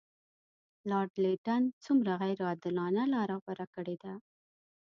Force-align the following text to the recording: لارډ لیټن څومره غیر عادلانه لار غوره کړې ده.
لارډ 0.89 1.11
لیټن 1.23 1.63
څومره 1.83 2.11
غیر 2.21 2.39
عادلانه 2.47 3.03
لار 3.13 3.29
غوره 3.43 3.65
کړې 3.75 3.95
ده. 4.03 4.13